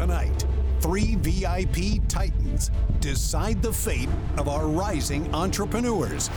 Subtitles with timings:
[0.00, 0.46] Tonight,
[0.80, 6.30] three VIP titans decide the fate of our rising entrepreneurs,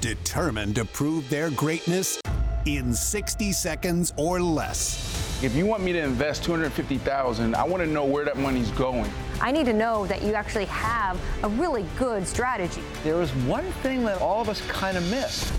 [0.00, 2.18] determined to prove their greatness
[2.64, 5.38] in 60 seconds or less.
[5.44, 9.12] If you want me to invest 250,000, I want to know where that money's going.
[9.42, 12.80] I need to know that you actually have a really good strategy.
[13.04, 15.50] There is one thing that all of us kind of missed.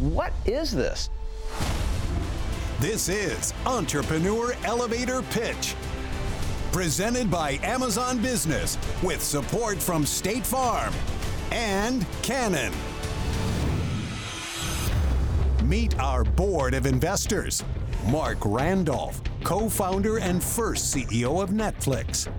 [0.00, 1.10] What is this?
[2.80, 5.76] This is Entrepreneur Elevator Pitch.
[6.72, 10.92] Presented by Amazon Business with support from State Farm
[11.50, 12.72] and Canon.
[15.64, 17.64] Meet our board of investors
[18.06, 22.30] Marc Randolph, co founder and first CEO of Netflix.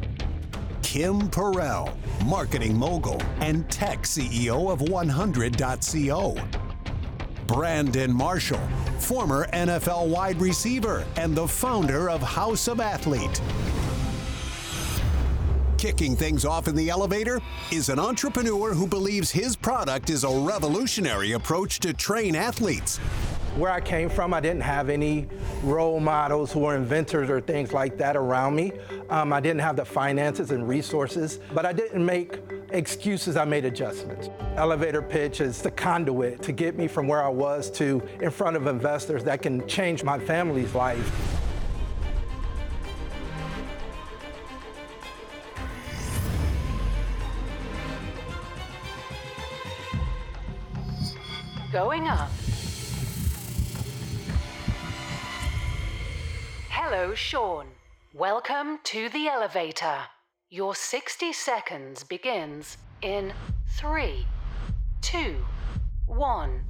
[0.84, 1.92] Kim Perell,
[2.26, 6.38] marketing mogul and tech CEO of 100.co.
[7.48, 8.62] Brandon Marshall,
[9.00, 13.42] former NFL wide receiver and the founder of House of Athlete.
[15.80, 17.40] Kicking things off in the elevator
[17.72, 22.98] is an entrepreneur who believes his product is a revolutionary approach to train athletes.
[23.56, 25.26] Where I came from, I didn't have any
[25.64, 28.74] role models who were inventors or things like that around me.
[29.10, 32.40] Um, I didn't have the finances and resources, but I didn't make
[32.72, 34.28] excuses, I made adjustments.
[34.58, 38.58] Elevator pitch is the conduit to get me from where I was to in front
[38.58, 41.39] of investors that can change my family's life.
[57.20, 57.68] Sean.
[58.14, 60.04] Welcome to the elevator.
[60.50, 63.34] Your 60 seconds begins in
[63.78, 64.26] three,
[65.02, 65.36] two,
[66.08, 66.62] one.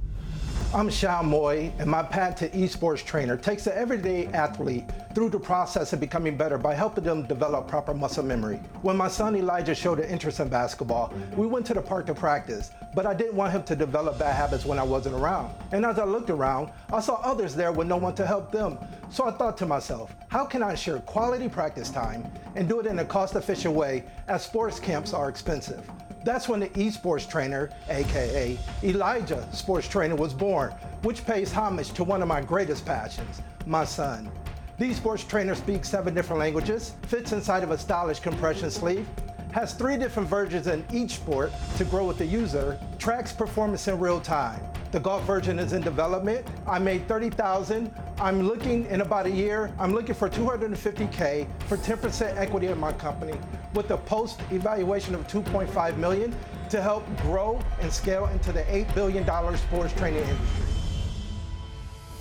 [0.72, 4.84] I'm Sean Moy, and my path to esports trainer takes the everyday athlete
[5.16, 8.60] through the process of becoming better by helping them develop proper muscle memory.
[8.82, 12.14] When my son Elijah showed an interest in basketball, we went to the park to
[12.14, 15.52] practice, but I didn't want him to develop bad habits when I wasn't around.
[15.72, 18.78] And as I looked around, I saw others there with no one to help them.
[19.10, 22.86] So I thought to myself, how can I ensure quality practice time and do it
[22.86, 25.84] in a cost efficient way as sports camps are expensive?
[26.22, 30.72] That's when the esports trainer, aka Elijah Sports Trainer, was born,
[31.02, 34.30] which pays homage to one of my greatest passions, my son.
[34.78, 39.06] The esports trainer speaks seven different languages, fits inside of a stylish compression sleeve,
[39.52, 43.98] has three different versions in each sport to grow with the user, tracks performance in
[43.98, 44.60] real time.
[44.92, 46.46] The golf version is in development.
[46.66, 47.92] I made 30,000.
[48.18, 52.92] I'm looking in about a year, I'm looking for 250K for 10% equity in my
[52.92, 53.38] company
[53.74, 56.34] with a post evaluation of 2.5 million
[56.70, 59.24] to help grow and scale into the $8 billion
[59.56, 60.69] sports training industry.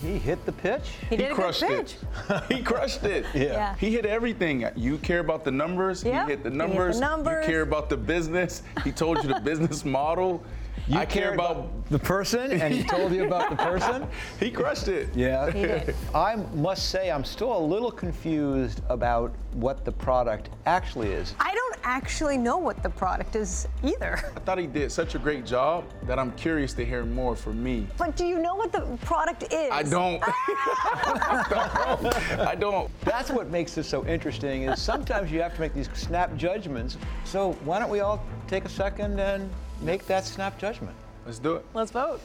[0.02, 0.92] He hit the pitch.
[1.10, 1.96] He did a good crushed pitch.
[2.30, 2.44] it.
[2.52, 3.26] he crushed it.
[3.34, 3.76] Yeah.
[3.78, 4.66] He hit everything.
[4.76, 6.04] You care about the numbers.
[6.04, 6.26] Yep.
[6.26, 7.00] He hit the He hit the numbers.
[7.00, 7.46] numbers.
[7.46, 8.64] You care about the business.
[8.84, 10.44] He told you the business model.
[10.88, 11.86] You I care cared about.
[11.90, 14.08] the person, and he told you about the person.
[14.40, 15.10] He crushed it.
[15.16, 15.52] Yeah.
[15.52, 15.96] He did.
[16.16, 21.36] I must say, I'm still a little confused about what the product actually is.
[21.40, 24.32] I don't actually know what the product is either.
[24.36, 27.64] I thought he did such a great job that I'm curious to hear more from
[27.64, 27.88] me.
[27.98, 29.70] But do you know what the product is?
[29.72, 30.22] I don't.
[30.24, 31.98] Ah.
[32.50, 32.90] I don't.
[33.02, 34.64] That's what makes this so interesting.
[34.64, 36.98] Is sometimes you have to make these snap judgments.
[37.26, 39.50] So why don't we all take a second and
[39.82, 40.96] make that snap judgment?
[41.26, 41.66] Let's do it.
[41.74, 42.22] Let's vote.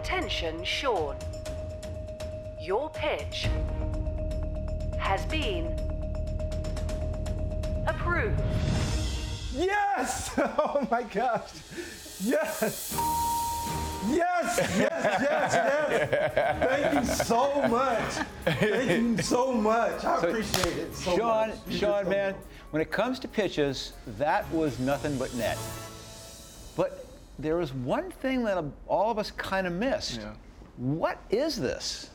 [0.00, 1.16] Attention, Sean.
[2.60, 3.48] Your pitch
[4.98, 5.66] has been
[7.86, 8.40] approved.
[9.54, 10.30] Yes!
[10.38, 11.50] Oh my gosh!
[12.22, 12.94] Yes!
[14.08, 16.60] Yes, yes, yes, yes.
[16.60, 18.26] Thank you so much.
[18.44, 20.04] Thank you so much.
[20.04, 21.58] I appreciate it so Sean, much.
[21.66, 22.42] You did Sean, so man, much.
[22.70, 25.58] when it comes to pitches, that was nothing but net.
[26.76, 27.05] But
[27.38, 30.20] there was one thing that all of us kind of missed.
[30.20, 30.32] Yeah.
[30.76, 32.10] What is this?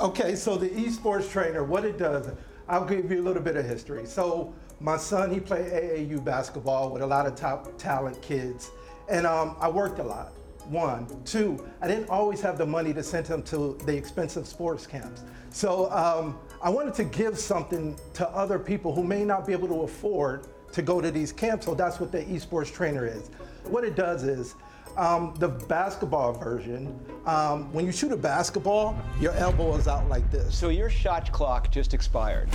[0.00, 2.30] Okay, so the esports trainer, what it does,
[2.68, 4.06] I'll give you a little bit of history.
[4.06, 8.70] So my son, he played AAU basketball with a lot of top talent kids,
[9.08, 10.32] and um, I worked a lot.
[10.68, 14.86] One, two, I didn't always have the money to send him to the expensive sports
[14.86, 15.22] camps.
[15.50, 19.68] So um, I wanted to give something to other people who may not be able
[19.68, 21.66] to afford to go to these camps.
[21.66, 23.30] So that's what the esports trainer is.
[23.64, 24.54] What it does is
[24.96, 30.30] um, the basketball version, um, when you shoot a basketball, your elbow is out like
[30.30, 30.54] this.
[30.56, 32.48] So your shot clock just expired.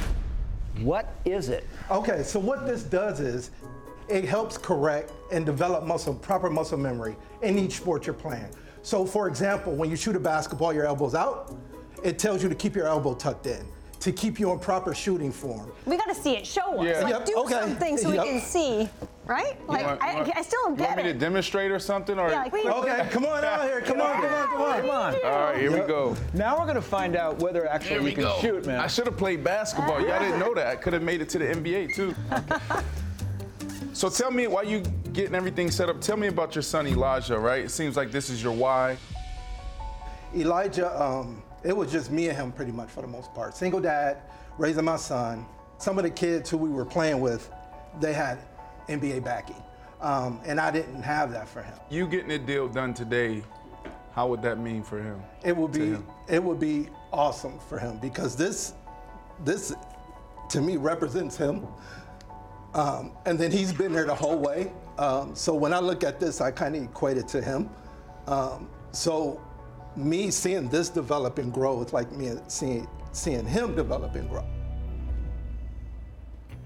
[0.82, 1.66] What is it?
[1.90, 3.52] Okay, so what this does is
[4.10, 8.50] it helps correct and develop muscle, proper muscle memory in each sport you're playing.
[8.84, 11.56] So for example, when you shoot a basketball, your elbow's out,
[12.04, 13.66] it tells you to keep your elbow tucked in,
[14.02, 15.72] to keep you in proper shooting form.
[15.86, 16.46] We got to see it.
[16.46, 16.86] Show us.
[16.86, 17.00] Yeah.
[17.00, 17.54] Like, Yep, do okay.
[17.54, 18.24] something so Yep.
[18.24, 18.90] we can see.
[19.26, 19.58] Right?
[19.68, 22.20] Like, want- I, want- I still don't You want get me to demonstrate or something?
[22.20, 22.54] Or Yeah, like.
[22.54, 24.82] Okay, come on out here, come on, come on, come on.
[24.82, 25.16] Come on.
[25.26, 26.16] all right, here we go.
[26.34, 28.38] Now we're going to find out whether actually Here you we can go.
[28.40, 28.80] shoot, man.
[28.80, 30.00] I should have played basketball.
[30.06, 30.68] Y'all didn't know that.
[30.68, 32.14] I could have made it to the NBA too.
[33.94, 34.82] so tell me, while you
[35.14, 37.40] getting everything set up, tell me about your son Elijah.
[37.40, 37.64] Right?
[37.64, 38.98] It seems like this is your why.
[40.36, 43.56] Elijah, um, it was just me and him pretty much for the most part.
[43.56, 44.18] Single dad,
[44.60, 45.46] raising my son.
[45.78, 47.50] Some of the kids who we were playing with,
[48.00, 48.38] they had
[48.88, 49.62] NBA backing.
[50.02, 51.78] Um, and I didn't have that for him.
[51.90, 53.44] You getting a deal done today,
[54.14, 55.22] how would that mean for him?
[55.44, 55.98] It would be
[56.28, 58.74] it would be awesome for him because this
[59.44, 59.74] this
[60.50, 61.68] to me represents him.
[62.74, 64.72] Um, and then he's been there the whole way.
[64.98, 67.70] Um, so when I look at this, I kind of equate it to him.
[68.28, 69.42] Um, so
[69.96, 74.46] me seeing this develop and grow, it's like me seeing seeing him develop and grow.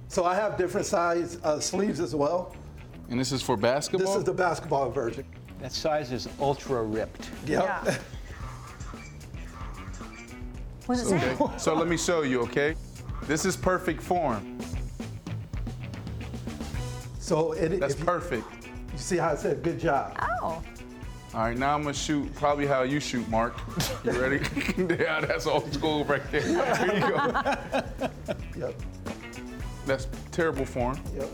[0.10, 2.56] So I have different size uh, sleeves as well.
[3.12, 4.08] And this is for basketball.
[4.08, 5.24] This is the basketball version.
[5.62, 7.30] that size is ultra ripped.
[7.46, 7.64] Yep.
[7.64, 7.98] Yeah.
[10.88, 11.38] What's it say?
[11.58, 12.76] so let me show you, okay?
[13.28, 14.58] This is perfect form.
[17.20, 18.46] so it, That's you, perfect.
[18.92, 20.18] you see how I said good job.
[20.42, 20.64] Oh.
[21.36, 23.56] All right, now I'm gonna shoot probably how you shoot, Marc.
[24.04, 24.40] You ready?
[25.00, 26.42] yeah, that's old school right there.
[26.42, 28.10] Here you go.
[28.58, 28.74] Yep.
[29.90, 31.00] That's terrible form.
[31.16, 31.30] Yep.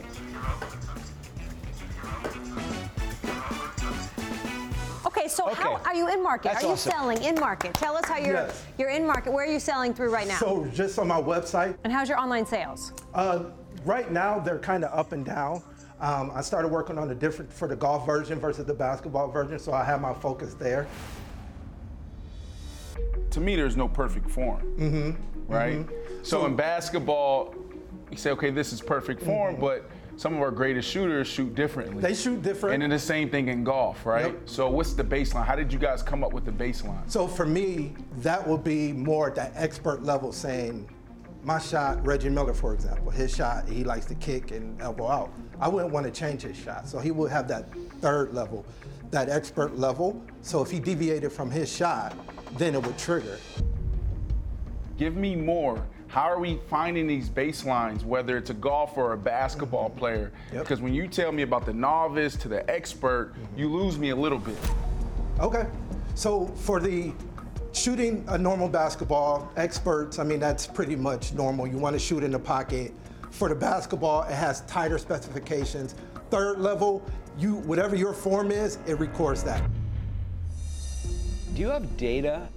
[5.06, 6.54] Okay, so how are you in market?
[6.54, 6.92] That's are you awesome.
[6.94, 7.74] selling in market?
[7.74, 8.64] Tell us how you're Yes.
[8.78, 9.34] you're in market.
[9.34, 10.38] Where are you selling through right now?
[10.38, 12.94] So just on my website, and how's your online sales?
[13.14, 13.44] uh,
[13.84, 15.62] right now they're kind of up and down.
[16.00, 19.60] Um, I started working on the different for the golf version versus the basketball version,
[19.60, 20.88] so I have my focus there.
[23.32, 24.62] To me, there's no perfect form.
[24.78, 25.52] Mm-hmm.
[25.52, 25.86] Right?
[26.24, 27.54] So, in basketball,
[28.16, 29.62] you say, okay, this is perfect form, mm-hmm.
[29.62, 32.02] but some of our greatest shooters shoot differently.
[32.02, 32.76] They shoot different.
[32.76, 34.28] and then the same thing in golf, right?
[34.28, 34.50] Yep.
[34.50, 35.46] So what's the baseline?
[35.46, 37.10] How did you guys come up with the baseline?
[37.10, 40.90] So for me, that will be more at that expert level saying,
[41.44, 45.32] my shot, Reggie Miller, for example, his shot, he likes to kick and elbow out.
[45.60, 46.88] I wouldn't want to change his shot.
[46.88, 47.68] So he would have that
[48.00, 48.66] third level,
[49.12, 50.24] that expert level.
[50.42, 52.16] So if he deviated from his shot,
[52.58, 53.38] then it would trigger.
[54.98, 55.86] Give me more.
[56.16, 60.00] How are we finding these baselines, whether it's a golfer or a basketball mm-hmm.
[60.00, 60.32] player?
[60.54, 60.62] Yep.
[60.62, 63.60] Because when you tell me about the novice to the expert, mm-hmm.
[63.60, 64.58] you lose me a little bit.
[65.42, 65.68] Okay.
[66.14, 67.12] So for the
[67.74, 71.68] shooting a normal basketball, experts, I mean, that's pretty much normal.
[71.68, 72.94] You want to shoot in the pocket.
[73.32, 75.96] For the basketball, it has tighter specifications.
[76.30, 77.04] Third level,
[77.38, 79.62] you whatever your form is, it records that.
[81.56, 82.48] Do you have data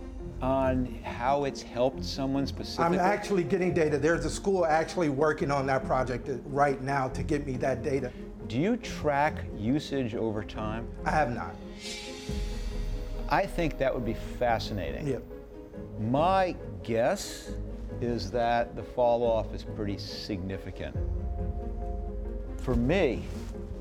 [0.40, 2.98] on how it's helped someone specifically?
[2.98, 3.98] I'm actually getting data.
[3.98, 8.12] There's a school actually working on that project right now to get me that data.
[8.46, 10.88] Do you track usage over time?
[11.04, 11.54] I have not.
[13.28, 15.06] I think that would be fascinating.
[15.06, 15.22] Yep.
[16.00, 17.52] My guess
[18.00, 20.96] is that the fall off is pretty significant.
[22.58, 23.24] For me,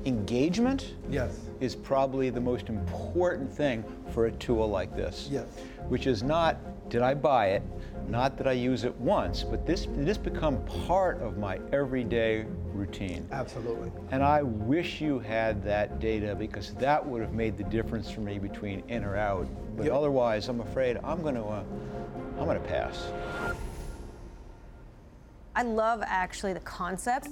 [0.08, 1.38] engagement Yes.
[1.60, 5.28] is probably the most important thing for a tool like this.
[5.30, 5.46] Yes.
[5.88, 6.56] Which is not,
[6.88, 7.62] did I buy it?
[8.08, 13.28] Not that I use it once, but this this become part of my everyday routine.
[13.32, 13.90] Absolutely.
[14.10, 18.22] And I wish you had that data because that would have made the difference for
[18.22, 19.46] me between in or out.
[19.76, 19.92] But Yep.
[19.92, 21.62] otherwise, I'm afraid I'm going to uh,
[22.38, 23.12] I'm going to pass.
[25.54, 27.28] I love actually the concept.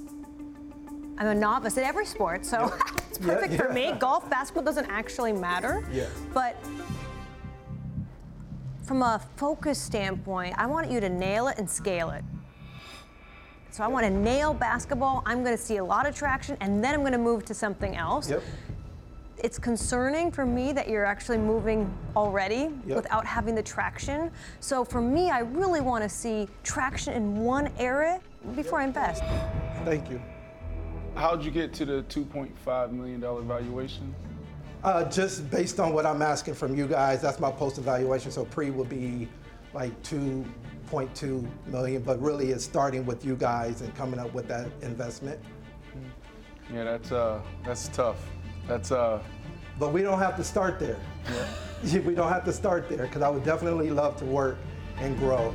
[1.17, 2.71] I'm a novice at every sport, so
[3.09, 3.91] it's Yeah, perfect for me.
[3.93, 5.83] Golf, basketball doesn't actually matter.
[5.91, 6.07] Yeah.
[6.33, 6.55] But
[8.83, 12.23] from a focus standpoint, I want you to nail it and scale it.
[13.71, 15.21] So I want to nail basketball.
[15.25, 17.53] I'm going to see a lot of traction, and then I'm going to move to
[17.53, 18.29] something else.
[18.29, 18.41] Yep.
[19.43, 22.95] It's concerning for me that you're actually moving already Yep.
[22.95, 24.31] without having the traction.
[24.61, 28.19] So for me, I really want to see traction in one area
[28.55, 29.21] before I invest.
[29.83, 30.19] Thank you.
[31.17, 34.13] How'd you get to the $2.5 million valuation?
[34.83, 38.29] Uh, just based on what I'm asking from you guys, that's my post evaluation.
[38.29, 39.27] So pre would be
[39.73, 44.67] like 2.2 million, but really it's starting with you guys and coming up with that
[44.83, 45.39] investment.
[46.71, 48.29] Yeah, that's uh, that's tough.
[48.67, 49.19] That's uh,
[49.79, 50.99] But we don't have to start there.
[52.05, 54.59] we don't have to start there because I would definitely love to work
[54.99, 55.51] and grow.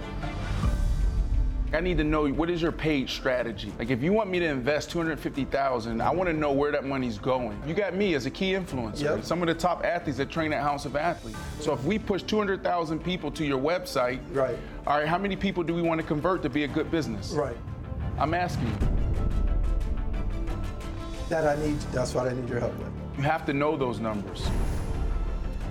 [1.75, 3.73] I need to know what is your page strategy.
[3.79, 7.17] Like if you want me to invest 250,000, I want to know where that money's
[7.17, 7.61] going.
[7.67, 9.01] You got me as a key influencer.
[9.01, 9.25] Yep.
[9.25, 11.37] Some of the top athletes that train at House of Athlete.
[11.61, 14.59] So if we push 200,000 people to your website, Right.
[14.87, 17.33] All right, how many people do we want to convert to be a good business?
[17.33, 17.57] Right.
[18.19, 18.89] I'm asking you.
[21.31, 22.91] That I need, that's what I need your help with.
[23.17, 24.47] You have to know those numbers.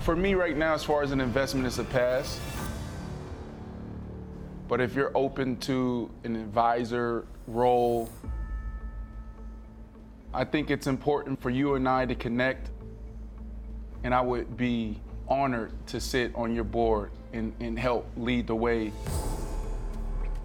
[0.00, 2.40] For me right now, as far as an investment, it's a pass.
[4.72, 8.08] But if you're open to an advisor role,
[10.32, 12.70] I think it's important for you and I to connect.
[14.02, 14.98] And I would be
[15.28, 18.92] honored to sit on your board and, and help lead the way.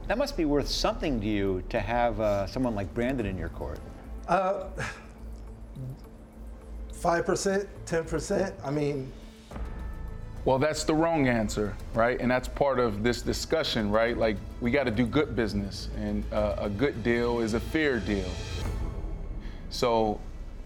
[0.10, 3.48] That must be worth something to you to have uh, someone like Brandon in your
[3.48, 3.79] court.
[6.91, 8.53] Five percent, ten percent.
[8.62, 9.10] I mean,
[10.48, 12.18] Well, that's the wrong answer, right?
[12.22, 14.18] And that's part of this discussion, right?
[14.18, 18.00] Like, we got to do good business, and uh, a good deal is a fair
[18.00, 18.30] deal.
[19.70, 20.22] So,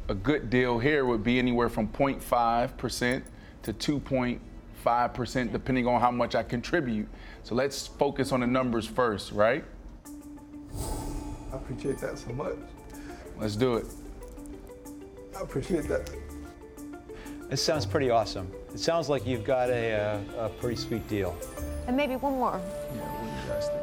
[0.07, 3.23] a good deal here would be anywhere from 0.5%
[3.63, 7.07] to 2.5%, depending on how much I contribute.
[7.41, 9.65] So, let's focus on the numbers first, right?
[11.51, 12.53] I appreciate that so much.
[13.35, 13.87] Let's do it.
[15.35, 16.20] I appreciate that.
[17.51, 18.49] This sounds pretty awesome.
[18.73, 21.35] It sounds like you've got a, uh, a pretty sweet deal.
[21.85, 22.61] And maybe one more.
[22.95, 23.81] Yeah, what do you guys think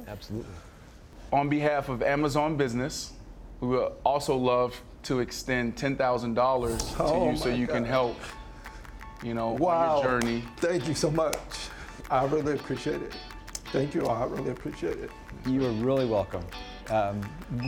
[0.00, 0.54] of Absolutely.
[1.30, 3.12] On behalf of Amazon Business,
[3.60, 8.16] we would also love to extend $10,000 to Oh you so my you can help,
[9.22, 9.98] you know, Wow.
[9.98, 10.42] on your journey.
[10.56, 11.36] Thank you so much.
[12.10, 13.12] I really appreciate it.
[13.72, 14.06] Thank you.
[14.06, 15.10] I really appreciate it.
[15.46, 16.46] You are really welcome.
[16.90, 17.20] Um,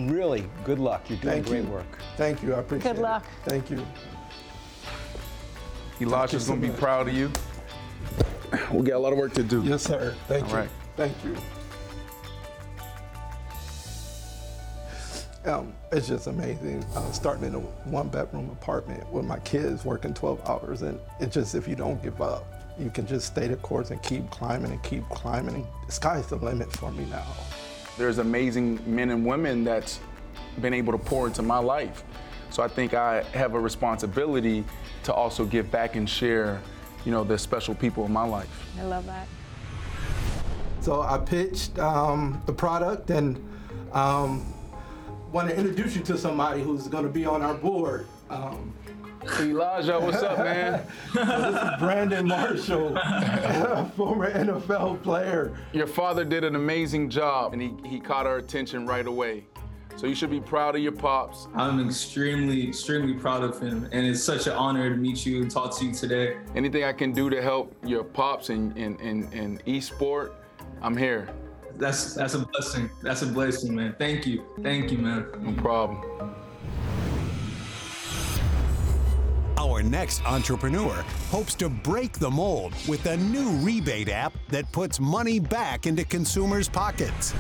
[0.09, 1.09] really, good luck.
[1.09, 1.71] You're doing Thank great you.
[1.71, 1.99] work.
[2.17, 2.55] Thank you.
[2.55, 2.95] I appreciate it.
[2.95, 3.03] Good it.
[3.03, 3.25] luck.
[3.45, 3.87] Thank you.
[6.01, 7.31] Elijah's so gonna be proud of you.
[8.73, 9.63] We got a lot of work to do.
[9.63, 10.15] Yes, sir.
[10.29, 10.57] Thank All you.
[10.57, 10.69] right.
[10.97, 11.37] Thank you.
[15.45, 20.13] Um, it's just amazing uh, starting in a one bedroom apartment with my kids working
[20.15, 20.83] 12 hours.
[20.83, 22.45] And it's just if you don't give up,
[22.79, 25.67] you can just stay the course and keep climbing and keep climbing.
[25.87, 27.27] The sky's the limit for me now.
[27.97, 30.01] There's amazing men and women that's
[30.61, 32.05] been able to pour into my life.
[32.51, 34.65] So I think I have a responsibility
[35.05, 36.61] to also give back and share,
[37.05, 38.49] you know, the special people in my life.
[38.79, 39.27] I love that.
[40.81, 43.43] So I pitched um, the product and
[43.93, 44.53] um,
[45.33, 48.07] want to introduce you to somebody who's going to be on our board.
[48.31, 48.73] Um,
[49.41, 50.87] Elijah, what's up, man?
[51.15, 52.89] Well, this is Brandon Marshall,
[53.97, 55.57] former NFL player.
[55.73, 59.47] Your father did an amazing job and he, he caught our attention right away.
[59.97, 61.49] So you should be proud of your pops.
[61.55, 65.51] I'm extremely, extremely proud of him, and it's such an honor to meet you and
[65.51, 66.37] talk to you today.
[66.55, 70.35] Anything I can do to help your pops in, in, in, in e-sport,
[70.83, 71.31] I'm here.
[71.77, 72.91] That's that's a blessing.
[73.03, 73.95] That's a blessing, man.
[73.99, 75.27] Thank you, thank you, man.
[75.41, 76.35] No problem.
[79.67, 85.01] Our next entrepreneur hopes to break the mold with a new rebate app that puts
[85.01, 87.35] money back into consumers' pockets.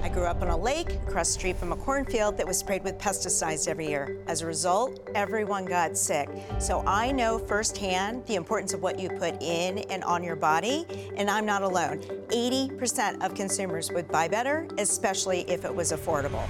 [0.00, 2.84] I grew up on a lake across the street from a cornfield that was sprayed
[2.84, 4.18] with pesticides every year.
[4.28, 6.28] As a result, everyone got sick.
[6.60, 10.86] So I know firsthand the importance of what you put in and on your body,
[11.16, 12.02] and I'm not alone.
[12.28, 16.48] 80% of consumers would buy better, especially if it was affordable.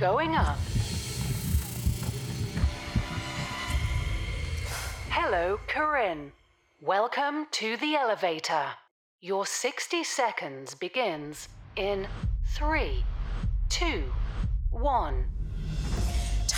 [0.00, 0.58] Going up.
[5.10, 6.30] Hello, Corinne.
[6.80, 8.66] Welcome to the elevator.
[9.20, 12.06] Your 60 seconds begins in
[12.46, 13.04] three,
[13.68, 14.04] two,
[14.70, 15.24] one.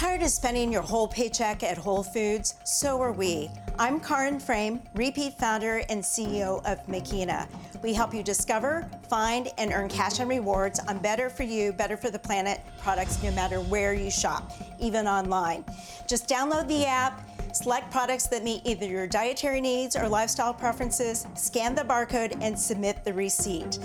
[0.01, 2.55] Tired of spending your whole paycheck at Whole Foods?
[2.65, 3.51] So are we.
[3.79, 7.47] I'm Karin Frame, repeat founder and CEO of Makeena.
[7.83, 11.99] We help you discover, find, and earn cash and rewards on better for you, better
[11.99, 15.67] for the planet products no matter where you shop, even online.
[16.07, 21.27] Just download the app, select products that meet either your dietary needs or lifestyle preferences,
[21.35, 23.79] scan the barcode, and submit the receipt.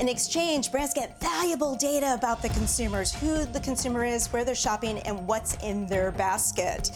[0.00, 4.54] In exchange, brands get valuable data about the consumers, who the consumer is, where they're
[4.54, 6.90] shopping, and what's in their basket.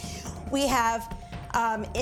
[0.50, 1.12] We have
[1.54, 1.86] um,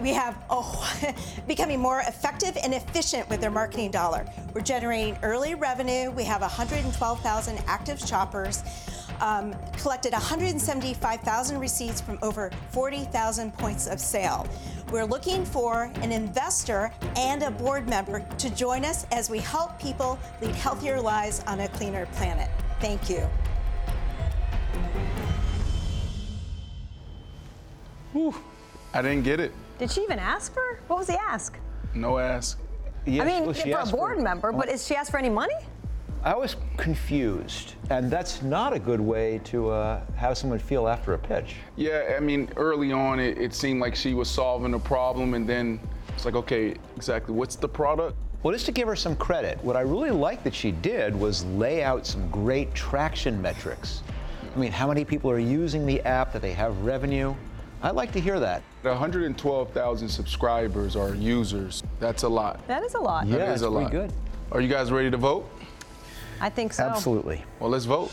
[0.00, 1.14] we have oh,
[1.46, 4.26] becoming more effective and efficient with their marketing dollar.
[4.54, 6.10] We're generating early revenue.
[6.10, 8.62] We have 112,000 active shoppers,
[9.20, 14.46] um, collected 175,000 receipts from over 40,000 points of sale.
[14.90, 19.78] We're looking for an investor and a board member to join us as we help
[19.78, 22.50] people lead healthier lives on a cleaner planet.
[22.80, 23.28] Thank you.
[28.12, 28.34] Whew,
[28.92, 29.52] I didn't get it.
[29.78, 30.80] Did she even ask for?
[30.88, 31.56] What was the ask?
[31.94, 32.58] No ask.
[33.06, 35.18] Yes, I mean, well, she for a asked board member, but is she asked for
[35.18, 35.54] any money?
[36.22, 41.14] I was confused, and that's not a good way to uh, have someone feel after
[41.14, 41.56] a pitch.
[41.76, 45.48] Yeah, I mean, early on, it, it seemed like she was solving a problem, and
[45.48, 48.16] then it's like, okay, exactly, what's the product?
[48.42, 51.44] Well, just to give her some credit, what I really liked that she did was
[51.46, 54.02] lay out some great traction metrics.
[54.54, 57.34] I mean, how many people are using the app, that they have revenue?
[57.82, 58.62] I'd like to hear that.
[58.82, 61.82] 112,000 subscribers are users.
[61.98, 62.66] That's a lot.
[62.66, 63.26] That is a lot.
[63.26, 63.90] Yeah, That is a lot.
[63.90, 64.12] good.
[64.52, 65.48] Are you guys ready to vote?
[66.40, 66.84] I think so.
[66.84, 67.44] Absolutely.
[67.58, 68.10] Well, let's vote.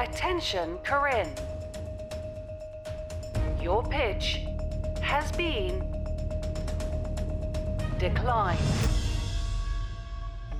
[0.00, 1.32] Attention, Corinne.
[3.60, 4.46] Your pitch
[5.00, 5.84] has been
[7.98, 8.58] declined.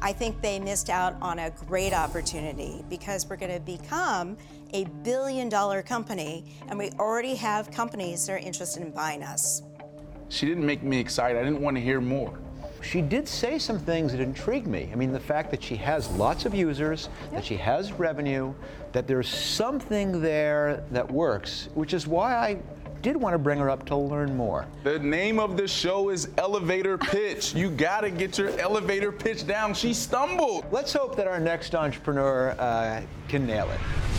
[0.02, 4.37] I think they missed out on a great opportunity because we're going to become
[4.72, 9.62] a billion dollar company and we already have companies that are interested in buying us.
[10.28, 11.38] She didn't make me excited.
[11.38, 12.38] I didn't want to hear more.
[12.82, 14.90] She did say some things that intrigued me.
[14.92, 18.54] I mean, the fact that she has lots of users, that she has revenue,
[18.90, 22.58] that there's something there that works, which is why I
[23.02, 24.66] did want to bring her up to learn more.
[24.84, 27.54] The name of the show is Elevator Pitch.
[27.54, 29.74] You gotta get your elevator pitch down.
[29.74, 30.64] She stumbled.
[30.70, 34.12] Let's hope that our next entrepreneur uh, can nail it.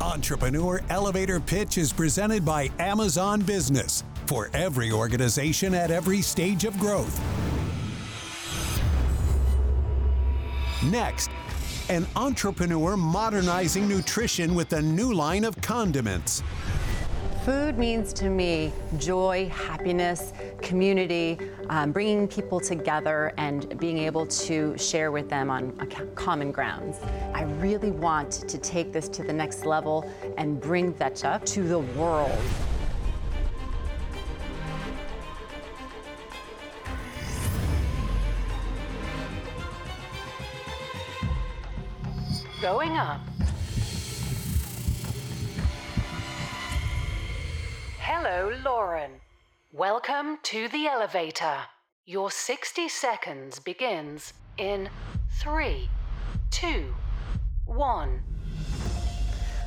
[0.00, 6.78] Entrepreneur Elevator Pitch is presented by Amazon Business for every organization at every stage of
[6.78, 7.20] growth.
[10.84, 11.30] Next,
[11.88, 16.44] an entrepreneur modernizing nutrition with a new line of condiments.
[17.48, 21.38] Food means to me joy, happiness, community,
[21.70, 25.72] um, bringing people together and being able to share with them on
[26.14, 26.98] common grounds.
[27.32, 31.78] I really want to take this to the next level and bring Vetcha to the
[31.78, 32.38] world.
[42.60, 43.27] Going up.
[48.40, 49.10] Hello, Lauren.
[49.72, 51.56] Welcome to the elevator.
[52.06, 54.88] Your 60 seconds begins in
[55.40, 55.90] three,
[56.52, 56.94] two,
[57.66, 58.22] one.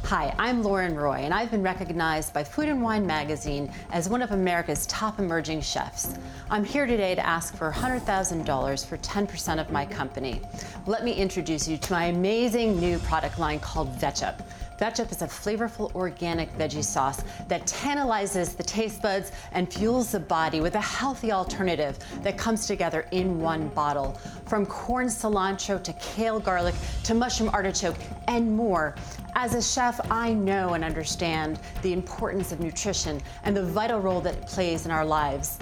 [0.06, 4.22] Hi, I'm Lauren Roy, and I've been recognized by Food and Wine magazine as one
[4.22, 6.16] of America's top emerging chefs.
[6.50, 10.42] I'm here today to ask for $100,000 for 10% of my company.
[10.88, 14.46] Let me introduce you to my amazing new product line called Vetchup.
[14.82, 20.20] Vetchup is a flavorful organic veggie sauce that tantalizes the taste buds and fuels the
[20.20, 24.14] body with a healthy alternative that comes together in one bottle.
[24.48, 27.96] From corn cilantro to kale garlic to mushroom artichoke
[28.28, 28.96] and more.
[29.36, 34.22] As a chef, I know and understand the importance of nutrition and the vital role
[34.22, 35.60] that it plays in our lives.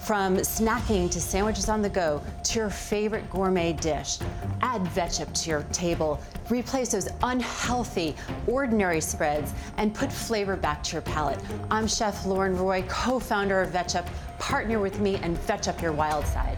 [0.00, 4.18] From snacking to sandwiches on the go to your favorite gourmet dish,
[4.62, 6.18] add Vetchup to your table.
[6.48, 11.38] Replace those unhealthy, ordinary spreads and put flavor back to your palate.
[11.70, 14.08] I'm Chef Lauren Roy, co founder of Vetchup.
[14.38, 16.56] Partner with me and Vetch up your wild side.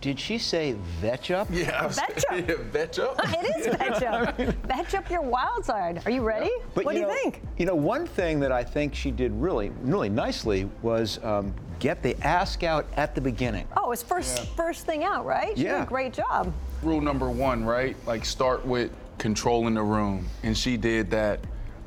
[0.00, 1.46] Did she say vetchup?
[1.50, 1.86] Yeah.
[1.88, 2.48] Vetchup.
[2.48, 3.16] yeah, Vetchup.
[3.44, 4.54] It is vetchup.
[4.66, 6.00] vetchup your wild side.
[6.06, 6.50] Are you ready?
[6.74, 7.42] But what do you think?
[7.58, 12.02] You know, one thing that I think she did really, really nicely was um, get
[12.02, 13.68] the ask out at the beginning.
[13.76, 15.50] Oh, it's first first thing out, right?
[15.56, 15.82] She did Yeah.
[15.82, 16.50] a great job.
[16.82, 17.94] Rule number one, right?
[18.06, 21.40] Like start with controlling the room, and she did that.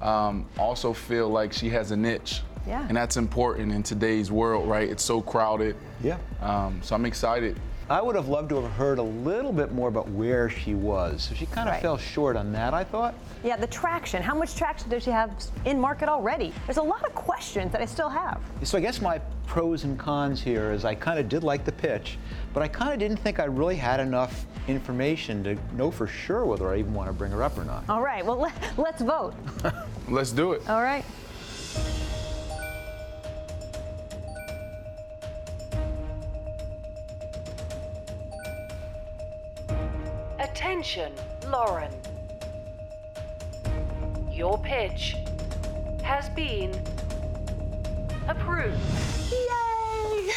[0.03, 2.41] Um, also feel like she has a niche.
[2.67, 2.85] Yeah.
[2.87, 4.87] And that's important in today's world, right?
[4.89, 5.75] It's so crowded.
[6.03, 6.17] Yeah.
[6.41, 7.57] Um, so I'm excited.
[7.93, 11.21] I would have loved to have heard a little bit more about where she was.
[11.21, 11.81] So she kind of Right.
[11.83, 13.13] fell short on that, I thought.
[13.43, 14.23] Yeah, the traction.
[14.23, 15.29] How much traction does she have
[15.65, 16.51] in market already?
[16.65, 18.41] There's a lot of questions that I still have.
[18.63, 21.71] So I guess my pros and cons here is I kind of did like the
[21.71, 22.17] pitch,
[22.51, 26.45] but I kind of didn't think I really had enough information to know for sure
[26.45, 27.83] whether I even want to bring her up or not.
[27.89, 29.35] All right, well, let, let's vote.
[30.09, 30.67] Let's do it.
[30.69, 31.05] All right.
[40.53, 41.11] Attention,
[41.47, 41.91] Lauren.
[44.31, 45.15] Your pitch
[46.03, 46.71] has been
[48.27, 48.77] approved.
[49.31, 50.29] Yay!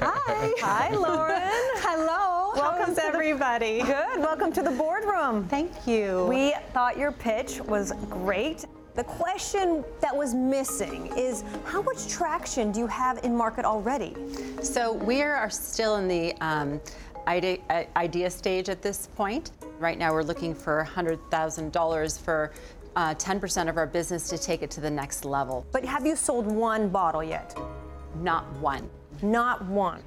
[0.00, 0.54] Hi.
[0.60, 1.40] Hi, Lauren.
[1.82, 2.52] Hello.
[2.54, 3.82] Welcome How's everybody?
[3.82, 4.20] Good.
[4.20, 5.48] Welcome to the boardroom.
[5.48, 6.26] Thank you.
[6.26, 8.66] We thought your pitch was great.
[8.98, 14.16] The question that was missing is how much traction do you have in market already?
[14.60, 16.80] So we are still in the um,
[17.28, 19.52] idea, uh, idea stage at this point.
[19.78, 22.50] Right now, we're looking for $100,000 for
[22.96, 25.64] uh, 10% of our business to take it to the next level.
[25.70, 27.56] But have you sold one bottle yet?
[28.16, 28.90] Not one.
[29.22, 30.02] Not one.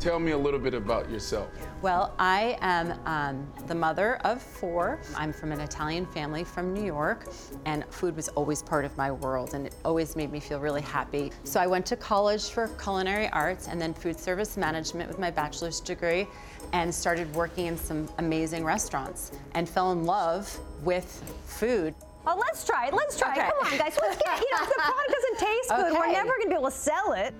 [0.00, 1.48] Tell me a little bit about yourself.
[1.82, 5.00] Well, I am um, the mother of four.
[5.16, 7.26] I'm from an Italian family from New York,
[7.66, 10.82] and food was always part of my world, and it always made me feel really
[10.82, 11.32] happy.
[11.42, 15.32] So I went to college for culinary arts and then food service management with my
[15.32, 16.28] bachelor's degree,
[16.72, 21.06] and started working in some amazing restaurants, and fell in love with
[21.46, 21.92] food.
[22.26, 22.94] Oh, let's try it.
[22.94, 23.46] Let's try Okay.
[23.46, 23.52] it.
[23.58, 23.98] Come on, guys.
[24.00, 26.54] Let's get, you know, if the product doesn't taste good, we're never going to be
[26.54, 27.34] able to sell it.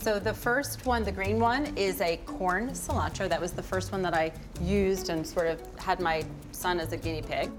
[0.00, 3.28] So the first one, the green one, is a corn cilantro.
[3.28, 4.32] That was the first one that I
[4.62, 7.50] used and sort of had my son as a guinea pig.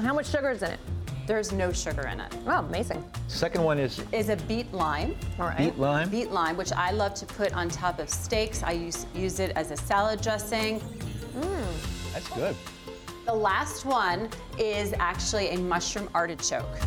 [0.00, 0.80] How much sugar is in it?
[1.26, 2.34] There's no sugar in it.
[2.46, 3.04] Oh, amazing.
[3.28, 5.14] Second one is Is a beet lime.
[5.38, 5.58] All right.
[5.58, 6.08] beet lime.
[6.08, 8.62] Beet lime, which I love to put on top of steaks.
[8.62, 10.80] I use, use it as a salad dressing.
[11.36, 12.12] Mmm.
[12.14, 12.56] That's good.
[13.26, 16.78] The last one is actually a mushroom artichoke.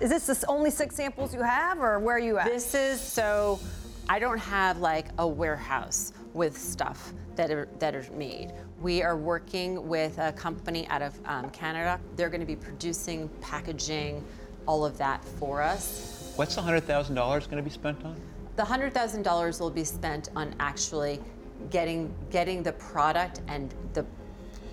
[0.00, 2.46] Is this the only six samples you have, or where are you at?
[2.46, 3.58] This is so
[4.08, 8.52] I don't have like a warehouse with stuff that are that are made.
[8.80, 11.98] We are working with a company out of um, Canada.
[12.14, 14.24] They're going to be producing, packaging,
[14.66, 16.32] all of that for us.
[16.36, 18.20] What's the hundred thousand dollars going to be spent on?
[18.54, 21.20] The hundred thousand dollars will be spent on actually
[21.70, 24.06] getting getting the product and the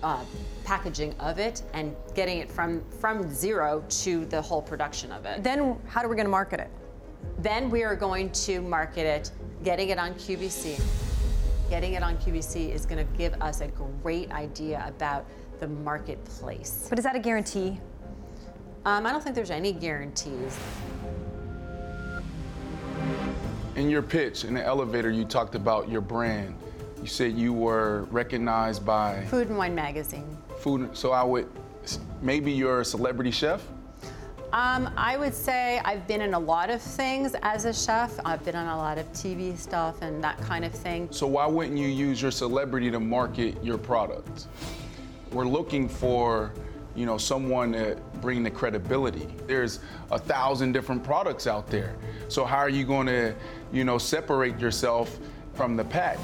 [0.02, 0.24] uh,
[0.64, 5.42] packaging of it and getting it from from zero to the whole production of it.
[5.42, 6.70] then how are we going to market it?
[7.38, 9.30] Then we are going to market it,
[9.64, 10.80] getting it on QVC.
[11.68, 13.68] Getting it on QVC is going to give us a
[14.02, 15.26] great idea about
[15.58, 16.86] the marketplace.
[16.88, 17.80] But is that a guarantee?
[18.84, 20.56] Um, I don't think there's any guarantees.
[23.74, 26.56] In your pitch, in the elevator, you talked about your brand.
[27.00, 30.24] You said you were recognized by Food and Wine Magazine.
[30.58, 30.96] food.
[30.96, 31.46] So I would,
[32.22, 33.62] maybe you're a celebrity chef?
[34.52, 38.18] Um, I would say I've been in a lot of things as a chef.
[38.24, 41.08] I've been on a lot of TV stuff and that kind of thing.
[41.10, 44.46] So why wouldn't you use your celebrity to market your product?
[45.32, 46.52] We're looking for,
[46.94, 49.28] you know, someone to bring the credibility.
[49.46, 49.80] There's
[50.10, 51.96] a thousand different products out there.
[52.28, 53.34] So how are you going to,
[53.72, 55.18] you know, separate yourself
[55.52, 56.18] from the pack?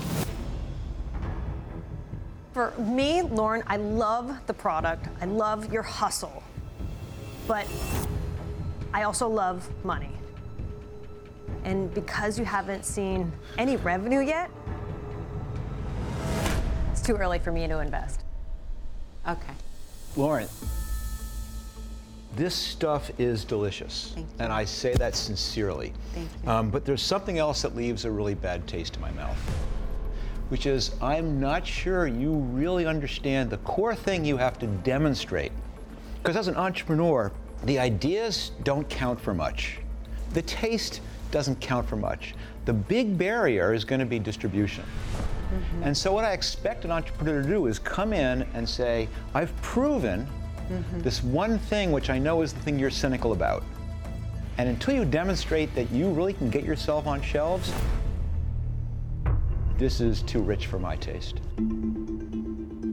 [2.52, 5.08] For me, Lauren, I love the product.
[5.20, 6.42] I love your hustle.
[7.46, 7.66] But
[8.92, 10.10] I also love money.
[11.64, 14.50] And because you haven't seen any revenue yet,
[16.90, 18.22] it's too early for me to invest.
[19.26, 19.54] Okay.
[20.16, 20.48] Lauren,
[22.36, 24.12] this stuff is delicious.
[24.14, 24.34] Thank you.
[24.40, 25.92] And I say that sincerely.
[26.12, 26.50] Thank you.
[26.50, 29.38] Um, but there's something else that leaves a really bad taste in my mouth,
[30.52, 35.50] which is I'm not sure you really understand the core thing you have to demonstrate.
[36.18, 37.32] Because as an entrepreneur,
[37.64, 39.78] the ideas don't count for much.
[40.34, 42.34] The taste doesn't count for much.
[42.66, 44.84] The big barrier is going to be distribution.
[44.84, 45.84] Mm-hmm.
[45.84, 49.56] And so, what I expect an entrepreneur to do is come in and say, I've
[49.62, 50.26] proven
[50.68, 51.00] mm-hmm.
[51.00, 53.64] this one thing which I know is the thing you're cynical about.
[54.58, 57.72] And until you demonstrate that you really can get yourself on shelves,
[59.82, 61.40] this is too rich for my taste.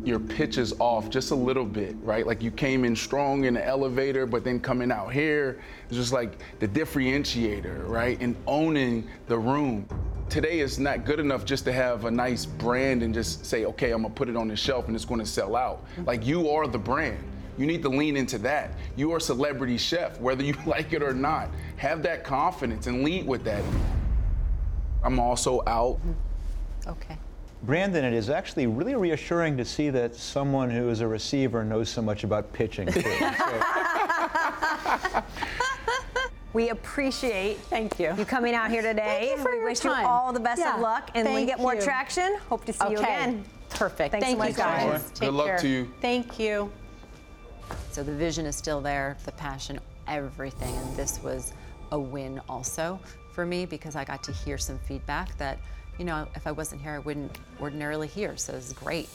[0.04, 2.26] Your pitch is off just a little bit, right?
[2.26, 6.12] Like you came in strong in the elevator, but then coming out here is just
[6.12, 8.20] like the differentiator, right?
[8.20, 9.88] And owning the room.
[10.30, 13.92] Today is not good enough just to have a nice brand and just say, okay,
[13.92, 15.86] I'm gonna put it on the shelf and it's gonna sell out.
[16.06, 17.24] Like you are the brand.
[17.60, 18.72] You need to lean into that.
[18.96, 21.52] You are a celebrity chef, whether you like it or not.
[21.78, 23.64] Have that confidence and lead with that.
[25.04, 26.00] I'm also out.
[26.90, 27.18] Okay.
[27.64, 31.90] Brandon, it is actually really reassuring to see that someone who is a receiver knows
[31.90, 33.02] so much about pitching, too.
[35.12, 35.24] So-
[36.52, 38.12] We appreciate Thank you.
[38.18, 39.28] you coming out here today.
[39.28, 40.02] Thank you for we your wish time.
[40.02, 41.12] you all the best Yeah, of luck.
[41.14, 41.82] And when we get more you.
[41.82, 42.94] traction, hope to see okay.
[42.94, 43.46] you again.
[43.70, 44.12] Perfect.
[44.14, 44.84] Thanks so Thank much, you guys.
[44.86, 45.02] Lauren.
[45.02, 45.58] Good Take luck care.
[45.60, 45.92] to you.
[46.02, 46.72] Thank you.
[47.92, 51.54] So the vision is still there, the passion, everything, and this was
[51.92, 53.00] a win also
[53.32, 55.60] for me because I got to hear some feedback that,
[56.00, 58.38] you know, if I wasn't here, I wouldn't ordinarily hear.
[58.38, 59.10] So it's great.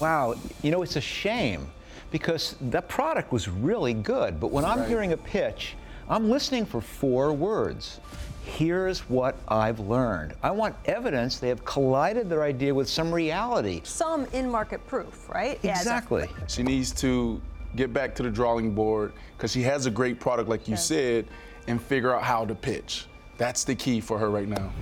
[0.00, 1.66] Wow, you know, it's a shame
[2.10, 5.74] because that product was really good, but when I'm hearing a pitch,
[6.08, 8.00] I'm listening for four words.
[8.44, 10.34] Here's what I've learned.
[10.42, 13.80] I want evidence they have collided their idea with some reality.
[13.84, 15.58] Some in market proof, right?
[15.62, 16.28] Yeah, Exactly.
[16.48, 17.40] She needs to
[17.76, 21.26] get back to the drawing board because she has a great product, like you said,
[21.68, 23.06] and figure out how to pitch.
[23.38, 24.72] That's the key for her right now.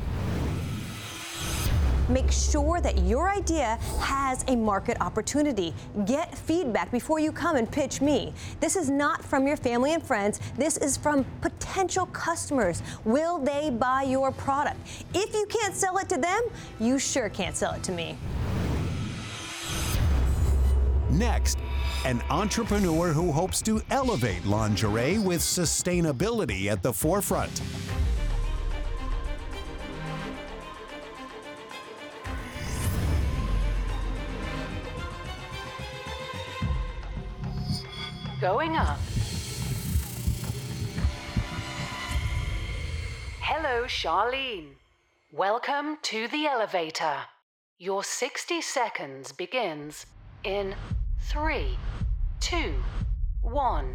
[2.11, 5.73] Make sure that your idea has a market opportunity.
[6.07, 8.35] Get feedback before you come and pitch me.
[8.59, 10.41] This is not from your family and friends.
[10.57, 12.83] This is from potential customers.
[13.05, 14.79] Will they buy your product?
[15.15, 16.41] If you can't sell it to them,
[16.81, 18.19] you sure can't sell it to me.
[21.11, 21.59] Next,
[22.05, 27.63] an entrepreneur who hopes to elevate lingerie with sustainability at the forefront.
[38.41, 38.99] Going up.
[43.43, 44.77] Hello, Charlene.
[45.31, 47.17] Welcome to the elevator.
[47.77, 50.07] Your 60 seconds begins
[50.45, 50.75] in
[51.19, 51.77] three,
[52.41, 52.77] two,
[53.43, 53.95] one.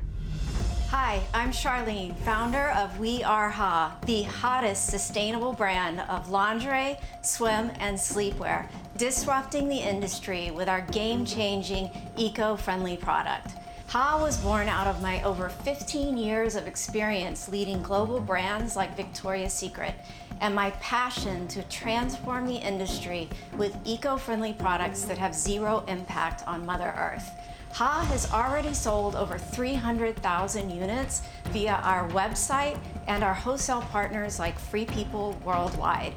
[0.89, 7.71] Hi, I'm Charlene, founder of We Are Ha, the hottest sustainable brand of lingerie, swim,
[7.79, 13.55] and sleepwear, disrupting the industry with our game changing, eco friendly product.
[13.87, 18.97] Ha was born out of my over 15 years of experience leading global brands like
[18.97, 19.93] Victoria's Secret
[20.41, 26.45] and my passion to transform the industry with eco friendly products that have zero impact
[26.47, 27.29] on Mother Earth.
[27.73, 31.21] Ha has already sold over 300,000 units
[31.51, 36.13] via our website and our wholesale partners like Free People Worldwide.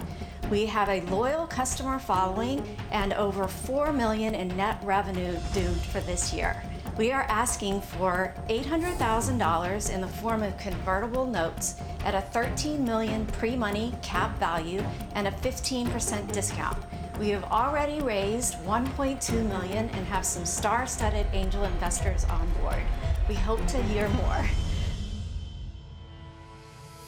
[0.51, 6.01] We have a loyal customer following and over 4 million in net revenue due for
[6.01, 6.63] this year.
[6.99, 13.25] We are asking for $800,000 in the form of convertible notes at a 13 million
[13.27, 14.83] pre-money cap value
[15.15, 16.77] and a 15% discount.
[17.21, 22.83] We have already raised 1.2 million and have some star-studded angel investors on board.
[23.29, 24.45] We hope to hear more.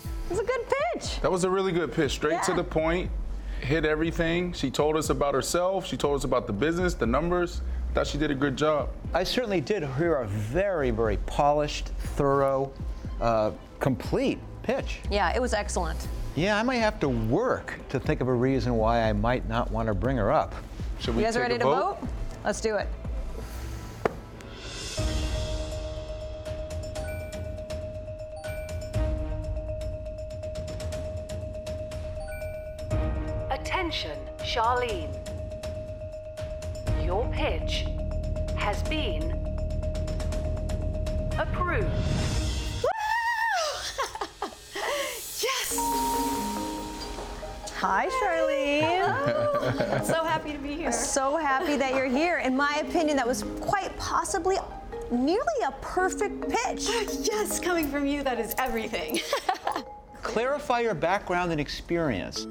[0.05, 1.21] It was a good pitch.
[1.21, 3.11] That was a really good pitch, straight to the point,
[3.61, 4.53] hit everything.
[4.53, 7.63] She told us about herself, she told us about the business, the numbers.
[7.95, 8.91] Thought she did a good job.
[9.13, 12.73] I certainly did hear a very, very polished, thorough,
[13.21, 13.51] uh,
[13.81, 15.01] complete pitch.
[15.11, 16.07] Yeah, it was excellent.
[16.37, 19.73] Yeah, I might have to work to think of a reason why I might not
[19.73, 20.55] want to bring her up.
[21.01, 21.99] Should we You guys take ready a to vote?
[22.01, 22.09] vote?
[22.45, 22.87] Let's do it.
[33.51, 35.20] Attention, Charlene.
[37.11, 37.87] Your pitch
[38.55, 39.33] has been
[41.37, 41.91] approved.
[42.85, 44.47] Woo!
[45.43, 45.77] Yes!
[47.79, 50.05] Hi, Charlene.
[50.05, 50.93] so happy to be here.
[50.93, 52.39] so happy that you're here.
[52.39, 54.59] In my opinion, that was quite possibly
[55.11, 56.87] nearly a perfect pitch.
[57.25, 59.19] Yes, coming from you, that is everything.
[60.23, 62.47] Clarify your background and experience.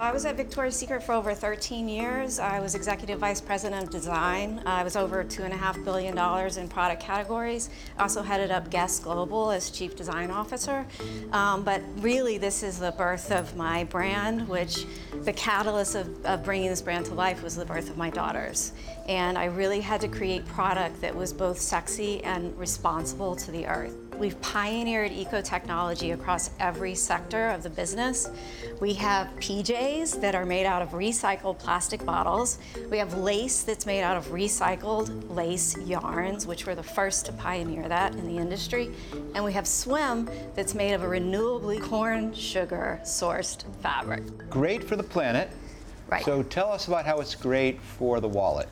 [0.00, 2.40] I was at Victoria's Secret for over 13 years.
[2.40, 4.60] I was executive vice president of design.
[4.66, 6.18] I was over $2.5 billion
[6.58, 7.70] in product categories.
[7.98, 10.84] Also headed up Guess Global as chief design officer.
[11.30, 14.84] Um, but really, this is the birth of my brand, which
[15.22, 18.72] the catalyst of, of bringing this brand to life was the birth of my daughters.
[19.06, 23.66] And I really had to create product that was both sexy and responsible to the
[23.66, 23.94] earth.
[24.18, 28.30] We've pioneered eco technology across every sector of the business.
[28.80, 32.58] We have PJs that are made out of recycled plastic bottles.
[32.90, 37.32] We have lace that's made out of recycled lace yarns, which were the first to
[37.32, 38.90] pioneer that in the industry.
[39.34, 44.22] And we have swim that's made of a renewably corn sugar sourced fabric.
[44.48, 45.50] Great for the planet.
[46.08, 46.24] Right.
[46.24, 48.68] So tell us about how it's great for the wallet.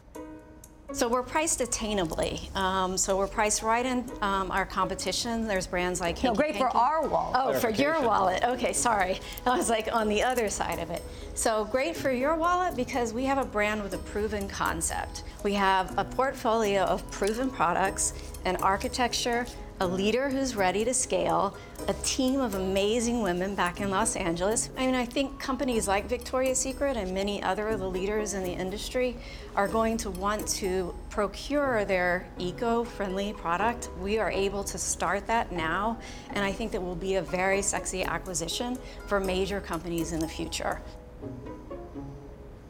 [0.92, 2.54] So we're priced attainably.
[2.54, 5.48] Um, so we're priced right in um, our competition.
[5.48, 7.36] There's brands like No, Hanky great for our wallet.
[7.38, 8.44] Oh, for your wallet.
[8.44, 9.18] Okay, sorry.
[9.46, 11.02] I was like on the other side of it.
[11.34, 15.24] So great for your wallet because we have a brand with a proven concept.
[15.42, 18.12] We have a portfolio of proven products,
[18.44, 19.46] an architecture,
[19.82, 21.56] a leader who's ready to scale,
[21.88, 24.70] a team of amazing women back in Los Angeles.
[24.78, 28.44] I mean, I think companies like Victoria's Secret and many other of the leaders in
[28.44, 29.16] the industry
[29.56, 33.90] are going to want to procure their eco-friendly product.
[34.00, 35.98] We are able to start that now,
[36.30, 40.28] and I think that will be a very sexy acquisition for major companies in the
[40.28, 40.80] future.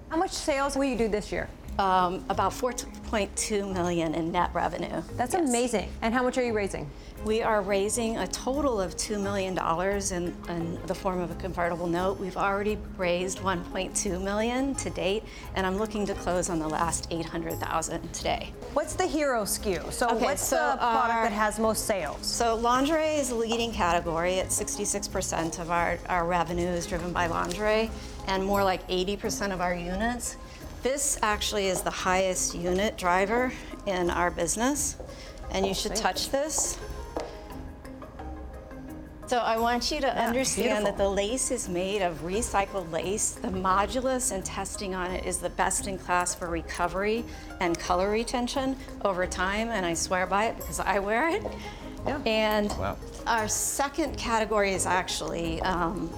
[0.08, 1.50] How much sales will you do this year?
[1.78, 5.02] Um, about 4.2 million in net revenue.
[5.16, 5.48] That's Yes.
[5.48, 5.88] amazing.
[6.02, 6.90] And how much are you raising?
[7.24, 9.56] We are raising a total of $2 million
[10.12, 12.18] in, in, the form of a convertible note.
[12.20, 15.22] We've already raised 1.2 million to date,
[15.54, 18.52] and I'm looking to close on the last 800,000 today.
[18.74, 19.90] What's the hero SKU?
[19.92, 22.26] So Okay, what's so the product our- that has most sales?
[22.26, 27.28] So lingerie is a leading category at 66% of our, our revenue is driven by
[27.28, 27.90] lingerie,
[28.26, 30.36] and more like 80% of our units.
[30.82, 33.52] This actually is the highest unit driver
[33.86, 34.96] in our business,
[35.52, 36.76] and you should touch this.
[39.28, 43.30] So I want you to understand that the lace is made of recycled lace.
[43.30, 47.24] The modulus and testing on it is the best in class for recovery
[47.60, 51.46] and color retention over time, and I swear by it because I wear it.
[52.26, 52.74] And
[53.28, 56.10] our second category is actually um,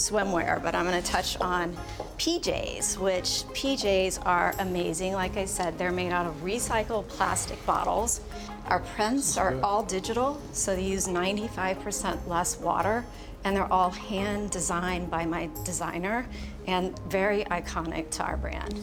[0.00, 1.76] swimwear, but I'm going to touch on
[2.18, 5.12] PJs, which PJs are amazing.
[5.12, 8.20] Like I said, they're made out of recycled plastic bottles.
[8.66, 13.04] Our prints are all digital, so they use 95% less water,
[13.44, 16.26] and they're all hand designed by my designer
[16.66, 18.74] and very iconic to our brand.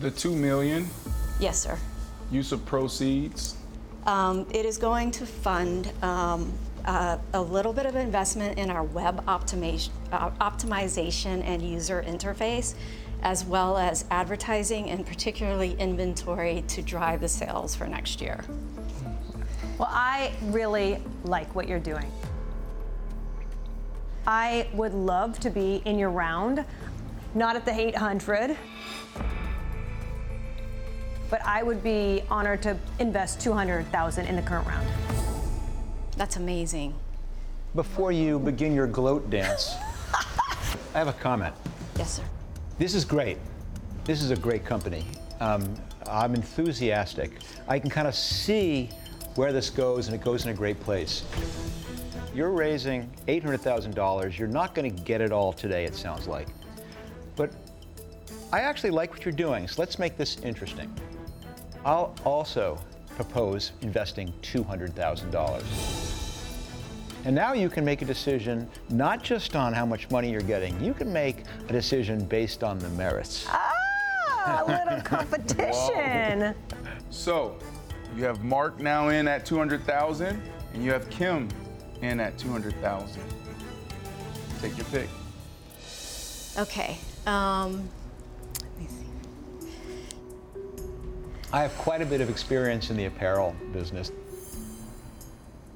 [0.00, 0.88] The two million
[1.40, 1.78] Yes, sir.
[2.30, 3.56] use of proceeds.
[4.06, 6.52] Um, it is going to fund um,
[6.88, 12.74] uh, a little bit of investment in our web uh, optimization and user interface,
[13.22, 18.42] as well as advertising and particularly inventory to drive the sales for next year.
[19.76, 22.10] Well, I really like what you're doing.
[24.26, 26.64] I would love to be in your round,
[27.34, 28.56] not at the 800,
[31.28, 34.88] but I would be honored to invest 200,000 in the current round.
[36.18, 36.96] That's amazing.
[37.76, 39.76] Before you begin your gloat dance,
[40.92, 41.54] I have a comment.
[41.96, 42.24] Yes, sir.
[42.76, 43.38] This is great.
[44.02, 45.04] This is a great company.
[45.38, 45.72] Um,
[46.08, 47.30] I'm enthusiastic.
[47.68, 48.90] I can kind of see
[49.36, 51.22] where this goes, and it goes in a great place.
[52.34, 54.36] You're raising $800,000.
[54.36, 56.48] You're not going to get it all today, it sounds like.
[57.36, 57.52] But
[58.52, 60.92] I actually like what you're doing, so let's make this interesting.
[61.84, 62.76] I'll also
[63.14, 66.07] propose investing $200,000.
[67.24, 70.82] And now you can make a decision not just on how much money you're getting,
[70.82, 73.46] you can make a decision based on the merits.
[73.48, 76.54] Ah, a little competition.
[77.10, 77.58] So,
[78.16, 80.40] you have Marc now in at 200,000
[80.74, 81.48] and you have Kim
[82.02, 83.22] in at 200,000.
[84.60, 85.08] Take your pick.
[86.56, 86.98] Okay.
[87.26, 87.88] Um,
[88.60, 89.68] let me see.
[91.52, 94.10] I have quite a bit of experience in the apparel business.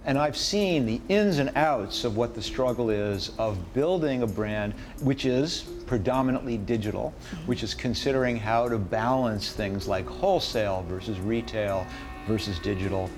[0.04, 4.26] And I've seen the ins and outs of what the struggle is of building a
[4.26, 7.14] brand which is predominantly digital,
[7.46, 11.86] which is considering how to balance things like wholesale versus retail
[12.26, 13.08] versus digital.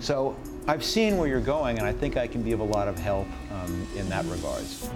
[0.00, 0.34] So
[0.66, 2.98] I've seen where you're going, and I think I can be of a lot of
[2.98, 4.90] help um, in that regards.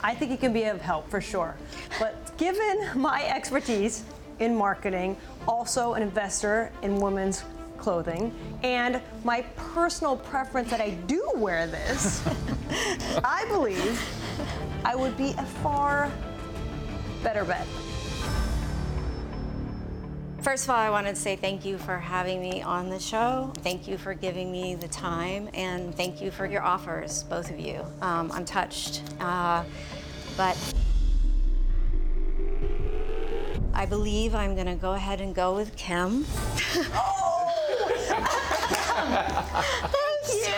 [0.00, 1.56] I think it can be of help for sure.
[1.98, 4.04] But given my expertise
[4.38, 5.16] in marketing,
[5.48, 7.42] also an investor in women's
[7.78, 12.26] clothing, and my personal preference that I do wear this,
[13.24, 14.00] I believe
[14.84, 16.10] I would be a far
[17.22, 17.66] better bet.
[20.40, 23.52] First of all, I wanted to say thank you for having me on the show.
[23.58, 27.58] Thank you for giving me the time, and thank you for your offers, both of
[27.58, 27.84] you.
[28.00, 29.02] Um, I'm touched.
[29.20, 29.64] Uh,
[30.36, 30.56] but
[33.74, 36.24] I believe I'm going to go ahead and go with Kim.
[39.88, 40.54] Thank you.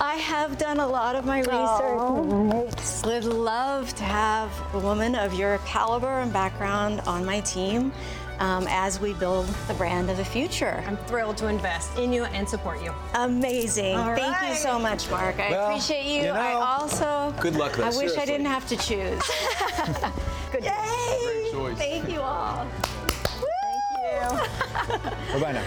[0.00, 3.04] I have done a lot of my research.
[3.04, 7.92] Would love to have a woman of your caliber and background on my team
[8.38, 10.82] um, as we build the brand of the future.
[10.86, 12.92] I'm thrilled to invest in you and support you.
[13.14, 13.96] Amazing.
[13.96, 15.40] All Thank you so much, Marc.
[15.40, 16.24] I Well, appreciate you.
[16.24, 17.34] you I also.
[17.40, 19.20] good luck though, I wish I didn't have to choose.
[20.52, 20.64] Good.
[20.64, 21.18] Yay!
[21.24, 21.78] Great choice.
[21.78, 22.66] Thank you all.
[23.06, 25.40] Thank you.
[25.40, 25.64] Bye-bye now.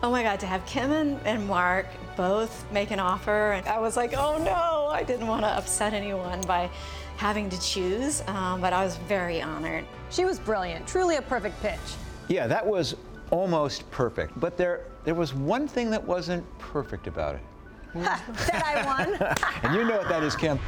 [0.00, 3.80] Oh my God, to have Kim and, and Marc both make an offer, and I
[3.80, 6.70] was like, oh no, I didn't want to upset anyone by
[7.16, 9.84] having to choose, um, but I was very honored.
[10.10, 11.80] She was brilliant, truly a perfect pitch.
[12.28, 12.94] Yeah, that was
[13.30, 17.40] almost perfect, but there, there was one thing that wasn't perfect about it.
[17.94, 19.36] that I won.
[19.64, 20.60] And you know what that is, Kim.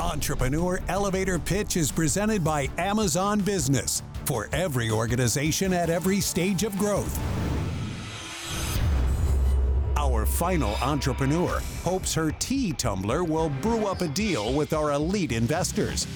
[0.00, 6.76] Entrepreneur Elevator Pitch is presented by Amazon Business for every organization at every stage of
[6.78, 7.18] growth.
[10.00, 15.30] Our final entrepreneur hopes her tea tumbler will brew up a deal with our elite
[15.30, 16.06] investors.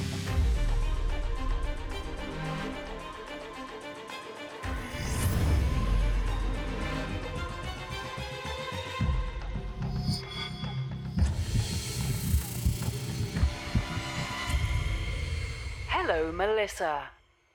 [15.89, 17.11] Hello, Melissa.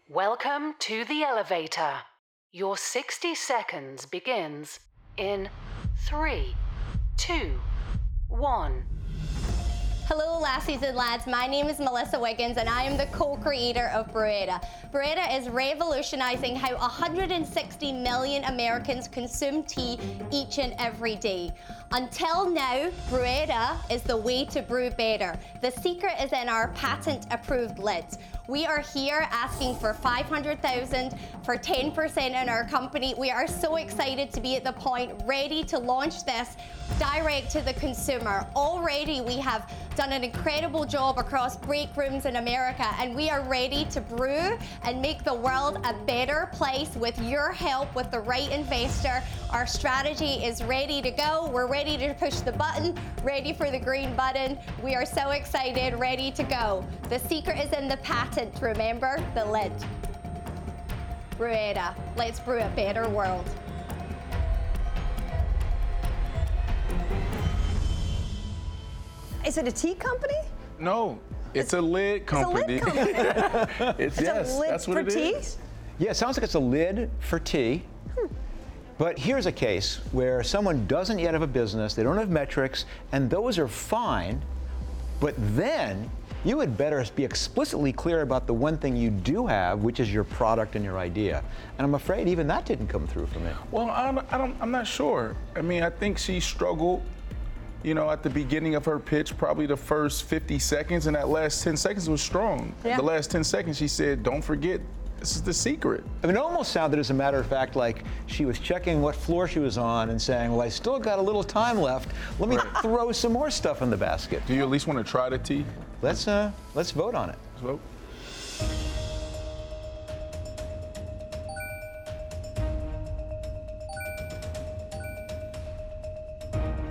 [0.07, 1.93] Welcome to the elevator.
[2.51, 4.79] Your 60 seconds begins
[5.17, 5.49] in
[6.05, 6.55] three,
[7.17, 7.59] two,
[8.29, 8.83] one.
[10.07, 11.27] Hello, lassies and lads.
[11.27, 14.59] My name is Melissa Wiggins, and I am the co creator of Brewera.
[14.91, 19.99] Brewera is revolutionizing how 160 million Americans consume tea
[20.31, 21.51] each and every day.
[21.91, 25.35] Until now, Brewera is the way to brew better.
[25.61, 28.19] The secret is in our patent approved lids.
[28.47, 33.15] We are here asking for 500,000 for 10% in our company.
[33.17, 36.57] We are so excited to be at the point ready to launch this
[36.99, 38.45] direct to the consumer.
[38.55, 43.41] Already we have done an incredible job across break rooms in America and we are
[43.41, 48.19] ready to brew and make the world a better place with your help with the
[48.19, 49.21] right investor.
[49.51, 51.49] Our strategy is ready to go.
[51.51, 54.59] We're ready to push the button, ready for the green button.
[54.83, 56.85] We are so excited, ready to go.
[57.09, 59.23] The secret is in the patent, remember?
[59.33, 59.71] The lid.
[61.39, 63.49] Brewera, let's brew a better world.
[69.43, 70.37] Is it a tea company?
[70.77, 71.17] No,
[71.55, 72.75] it's a lid company.
[72.75, 73.95] It's a lid company.
[74.05, 75.29] it's It's yes, a lid that's what for it tea?
[75.29, 75.57] is.
[75.97, 77.83] Yeah, it sounds like it's a lid for tea.
[78.15, 78.27] Hmm.
[78.99, 82.85] But here's a case where someone doesn't yet have a business, they don't have metrics,
[83.13, 84.41] and those are fine.
[85.21, 86.11] But then
[86.43, 90.13] you had better be explicitly clear about the one thing you do have, which is
[90.13, 91.41] your product and your idea.
[91.77, 93.51] And I'm afraid even that didn't come through for me.
[93.71, 95.33] Well, I don't, I don't, I'm not sure.
[95.55, 97.01] I mean, I think she struggled,
[97.83, 101.29] you know, at the beginning of her pitch, probably the first 50 seconds, and that
[101.29, 102.73] last 10 seconds was strong.
[102.83, 102.97] Yeah.
[102.97, 104.81] The last 10 seconds, she said, don't forget,
[105.19, 106.03] this is the secret.
[106.23, 109.15] I mean, it almost sounded, as a matter of fact, like she was checking what
[109.15, 112.09] floor she was on and saying, Well, I still got a little time left.
[112.39, 114.41] Let me throw some more stuff in the basket.
[114.47, 115.65] Do you at least want to try the tea?
[116.01, 117.35] Let's uh, let's vote on it.
[117.55, 117.81] Let's vote.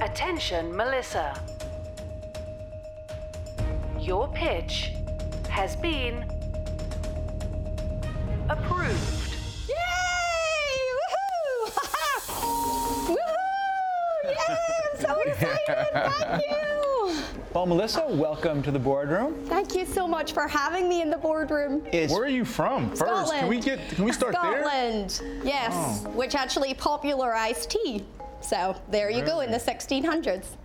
[0.00, 1.40] Attention, Melissa.
[3.98, 4.92] Your pitch
[5.48, 6.37] has been
[15.92, 17.22] Thank you!
[17.54, 19.34] Well, Melissa, welcome to the boardroom.
[19.46, 21.80] Thank you so much for having me in the boardroom.
[21.90, 22.94] Where are you from?
[22.94, 23.88] First, can we get?
[23.90, 24.62] Can we start there?
[24.62, 26.10] Scotland, yes, Oh.
[26.10, 28.04] which actually popularized tea.
[28.40, 30.56] So there you go in the 1600s.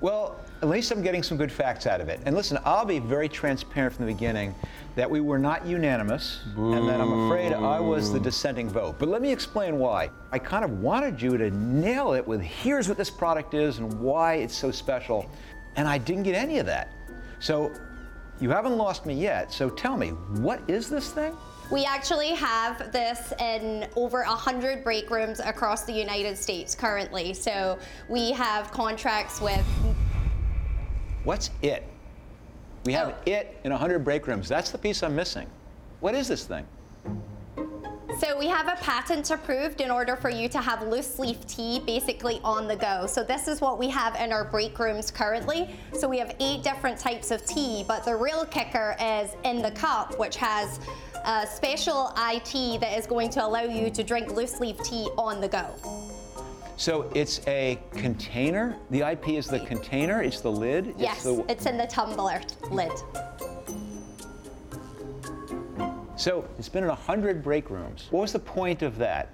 [0.00, 2.20] Well, at least I'm getting some good facts out of it.
[2.26, 4.54] And listen, I'll be very transparent from the beginning
[4.94, 8.98] that we were not unanimous and that I'm afraid I was the dissenting vote.
[8.98, 10.10] But let me explain why.
[10.30, 14.00] I kind of wanted you to nail it with here's what this product is and
[14.00, 15.30] why it's so special.
[15.76, 16.92] And I didn't get any of that.
[17.40, 17.72] So
[18.40, 19.52] you haven't lost me yet.
[19.52, 21.36] So tell me, what is this thing?
[21.70, 27.32] We actually have this in over 100 break rooms across the United States currently.
[27.32, 27.78] So
[28.10, 29.64] we have contracts with
[31.24, 31.88] What's it?
[32.84, 34.48] We have it in 100 break rooms.
[34.48, 35.46] That's the piece I'm missing.
[36.00, 36.66] What is this thing?
[38.18, 41.80] So we have a patent approved in order for you to have loose leaf tea
[41.80, 43.06] basically on the go.
[43.06, 45.70] So this is what we have in our break rooms currently.
[45.92, 49.70] So we have eight different types of tea, but the real kicker is in the
[49.70, 50.78] cup, which has
[51.24, 55.40] a special IT that is going to allow you to drink loose leaf tea on
[55.40, 56.11] the go.
[56.82, 58.76] So it's a container.
[58.90, 60.20] The IP is the container.
[60.20, 60.88] It's the lid.
[60.88, 62.40] It's Yes, the- it's in the tumbler
[62.72, 62.90] lid.
[66.16, 68.08] so it's been in a hundred break rooms.
[68.10, 69.28] What was the point of that?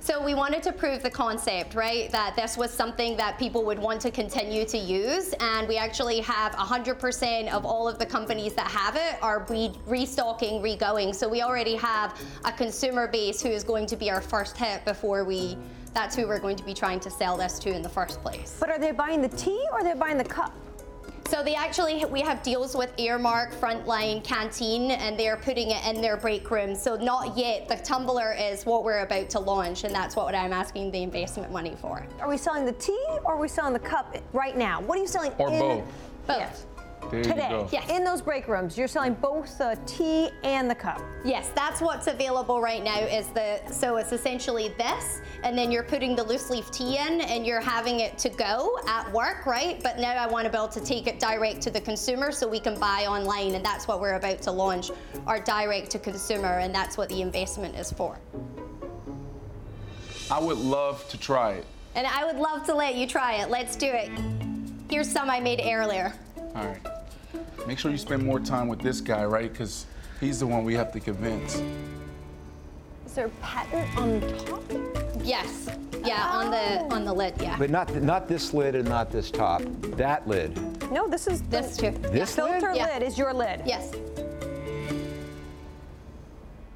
[0.00, 2.10] So we wanted to prove the concept, right?
[2.10, 6.20] That this was something that people would want to continue to use, and we actually
[6.20, 11.14] have 100% of all of the companies that have it are re- restocking, regoing.
[11.14, 14.86] So we already have a consumer base who is going to be our first hit
[14.86, 15.58] before we.
[15.96, 18.58] That's who we're going to be trying to sell this to in the first place.
[18.60, 20.54] But are they buying the tea or are they buying the cup?
[21.30, 26.02] So they actually we have deals with Aramark, Frontline, Canteen, and they're putting it in
[26.02, 26.74] their break room.
[26.74, 27.66] So not yet.
[27.66, 31.50] The tumbler is what we're about to launch, and that's what I'm asking the investment
[31.50, 32.06] money for.
[32.20, 34.82] Are we selling the tea or are we selling the cup right now?
[34.82, 35.32] What are you selling?
[35.38, 35.84] Or in both.
[36.26, 36.66] Both.
[37.10, 37.68] There Today, go.
[37.70, 37.88] Yes.
[37.90, 41.00] in those break rooms, you're selling both the tea and the cup.
[41.24, 42.98] Yes, that's what's available right now.
[42.98, 47.20] Is the so it's essentially this, and then you're putting the loose leaf tea in,
[47.20, 49.80] and you're having it to go at work, right?
[49.82, 52.48] But now I want to be able to take it direct to the consumer, so
[52.48, 54.90] we can buy online, and that's what we're about to launch,
[55.26, 58.18] our direct to consumer, and that's what the investment is for.
[60.30, 61.64] I would love to try it.
[61.94, 63.48] And I would love to let you try it.
[63.48, 64.10] Let's do it.
[64.90, 66.12] Here's some I made earlier.
[66.54, 66.95] All right.
[67.66, 69.50] Make sure you spend more time with this guy, right?
[69.50, 69.86] Because
[70.20, 71.62] He's the one we have to convince.
[73.04, 74.62] Is there a patent on the top?
[75.22, 75.68] Yes.
[76.04, 76.94] Yeah, on the oh.
[76.94, 77.34] on the lid.
[77.40, 77.58] Yeah.
[77.58, 79.62] But not, not this lid and not this top.
[79.96, 80.56] That lid.
[80.90, 81.90] No, this is This too.
[81.90, 82.76] This filter lid?
[82.76, 82.94] Yeah.
[82.94, 83.62] lid is your lid.
[83.66, 83.92] Yes.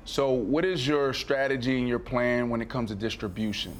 [0.04, 3.74] So, what is your strategy and your plan when it comes to distribution?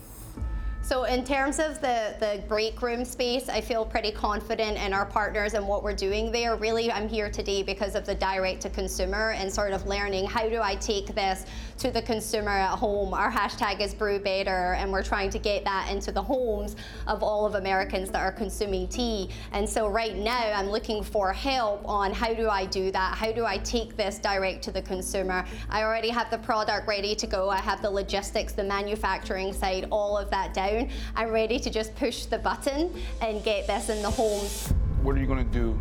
[0.90, 5.06] So in terms of the, the break room space, I feel pretty confident in our
[5.06, 6.56] partners and what we're doing there.
[6.56, 10.48] Really, I'm here today because of the direct to consumer and sort of learning how
[10.48, 11.46] do I take this
[11.78, 13.14] to the consumer at home.
[13.14, 16.74] Our hashtag is brew better and we're trying to get that into the homes
[17.06, 19.30] of all of Americans that are consuming tea.
[19.52, 23.16] And so right now I'm looking for help on how do I do that?
[23.16, 25.46] How do I take this direct to the consumer?
[25.68, 27.48] I already have the product ready to go.
[27.48, 30.79] I have the logistics, the manufacturing side, all of that down.
[31.16, 34.72] I'm ready to just push the button and get this in the homes.
[35.02, 35.80] What are you going to do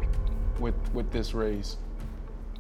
[0.60, 1.78] with, with this raise?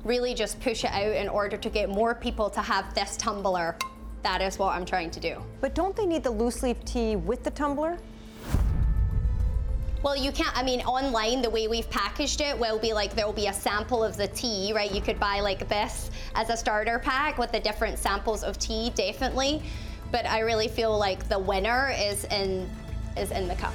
[0.03, 3.77] Really just push it out in order to get more people to have this tumbler.
[4.23, 5.41] That is what I'm trying to do.
[5.61, 7.97] But don't they need the loose leaf tea with the tumbler?
[10.01, 13.33] Well, you can't, I mean, online, the way we've packaged it will be like there'll
[13.33, 14.89] be a sample of the tea, right?
[14.89, 18.91] You could buy like this as a starter pack with the different samples of tea,
[18.91, 19.61] definitely.
[20.11, 22.69] But I really feel like the winner is in
[23.17, 23.73] is in the cup.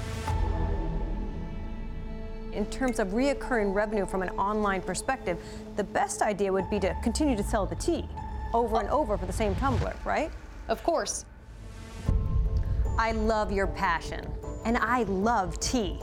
[2.53, 5.39] In terms of reoccurring revenue from an online perspective,
[5.77, 8.05] the best idea would be to continue to sell the tea
[8.53, 10.31] over and over for the same tumbler, right?
[10.69, 11.25] Of course.
[12.97, 14.25] I love your passion,
[14.65, 15.99] and I love tea.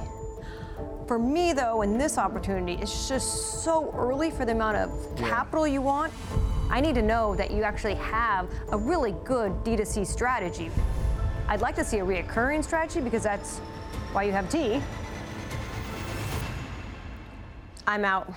[1.08, 5.66] For me, though, in this opportunity, it's just so early for the amount of capital
[5.66, 6.12] you want.
[6.72, 10.72] I need to know that you actually have a really good D2C strategy.
[11.50, 13.58] I'd like to see a reoccurring strategy because that's
[14.14, 14.82] why you have tea.
[17.86, 18.34] I'm out.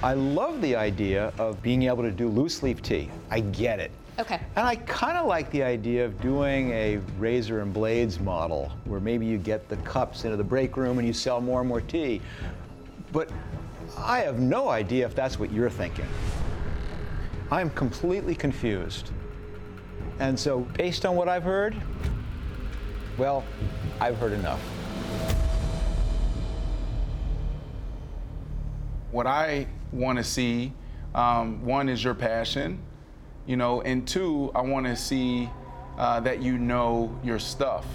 [0.00, 3.10] I love the idea of being able to do loose leaf tea.
[3.32, 3.90] I get it.
[4.20, 4.38] Okay.
[4.54, 9.00] And I kind of like the idea of doing a razor and blades model where
[9.00, 11.80] maybe you get the cups into the break room and you sell more and more
[11.80, 12.20] tea.
[13.14, 13.30] But
[13.96, 16.08] I have no idea if that's what you're thinking.
[17.48, 19.12] I'm completely confused.
[20.18, 21.76] And so, based on what I've heard,
[23.16, 23.44] well,
[24.00, 24.60] I've heard enough.
[29.12, 30.72] What I want to see,
[31.14, 32.80] um, one is your passion,
[33.46, 35.48] you know, and two, I want to see
[35.98, 37.86] uh, that you know your stuff.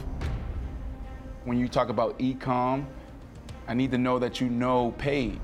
[1.43, 2.87] When you talk about e-com,
[3.69, 5.39] I need to know that you know paid.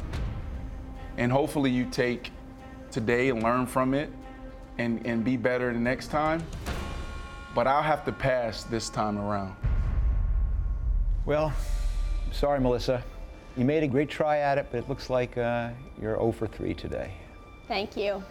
[1.18, 2.32] And hopefully you take
[2.90, 4.10] today and learn from it
[4.80, 6.44] and, and be better the next time.
[7.54, 9.56] But I'll have to pass this time around.
[11.28, 11.54] Well,
[12.32, 13.04] sorry, Melissa.
[13.56, 15.70] You made a great try at it, but it looks like uh,
[16.02, 17.14] you're 0 for 3 today.
[17.68, 18.24] Thank you.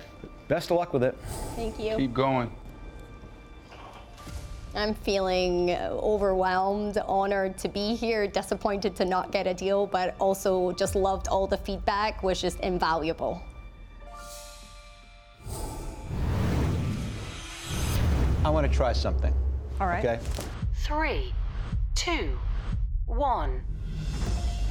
[0.48, 1.16] Best of luck with it.
[1.54, 1.96] Thank you.
[1.96, 2.50] Keep going.
[4.74, 10.72] I'm feeling overwhelmed, honored to be here, disappointed to not get a deal, but also
[10.72, 13.40] just loved all the feedback, was just invaluable.
[18.44, 19.32] I want to try something.
[19.80, 20.04] All right.
[20.04, 20.20] Okay.
[20.74, 21.32] Three,
[21.94, 22.36] two,
[23.06, 23.62] one.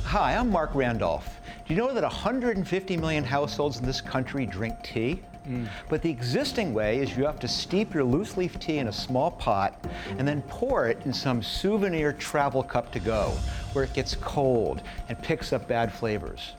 [0.03, 1.39] Hi, I'm Marc Randolph.
[1.65, 5.21] Do you know that 150 million households in this country drink tea?
[5.47, 5.67] Mm.
[5.89, 8.93] But the existing way is you have to steep your loose leaf tea in a
[8.93, 9.85] small pot
[10.17, 13.33] and then pour it in some souvenir travel cup to go,
[13.73, 16.53] where it gets cold and picks up bad flavors.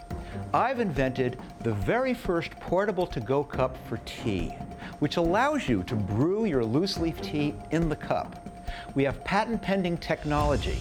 [0.53, 4.51] I've invented the very first portable to go cup for tea,
[4.99, 8.49] which allows you to brew your loose leaf tea in the cup.
[8.95, 10.81] We have patent pending technology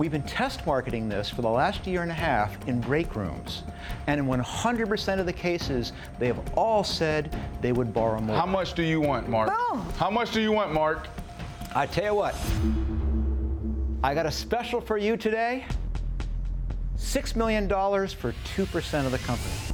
[0.00, 3.64] We've been test marketing this for the last year and a half in break rooms.
[4.06, 8.34] And in 100% of the cases, they have all said they would borrow more.
[8.34, 9.50] How much do you want, Marc?
[9.52, 9.86] Oh.
[9.98, 11.06] How much do you want, Marc?
[11.74, 12.34] I tell you what,
[14.02, 15.66] I got a special for you today
[16.96, 19.69] $6 million for 2% of the company.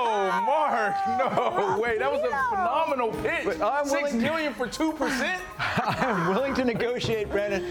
[0.00, 3.44] Oh, Marc, no, wait, that was a phenomenal pitch.
[3.44, 5.38] But I'm Six willing to- million for 2%?
[5.58, 7.64] I'm willing to negotiate, Brandon.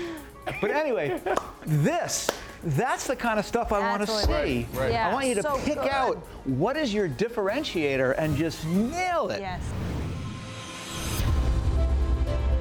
[0.61, 1.21] But anyway,
[1.65, 2.29] this,
[2.63, 4.67] that's the kind of stuff I want to That's what- see.
[4.73, 4.91] Right, right.
[4.91, 5.87] Yeah, I want you to so pick good.
[5.89, 9.39] out what is your differentiator and just nail it.
[9.39, 9.61] Yes.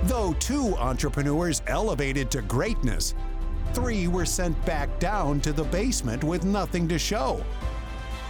[0.05, 3.14] Though two entrepreneurs elevated to greatness,
[3.73, 7.43] three were sent back down to the basement with nothing to show.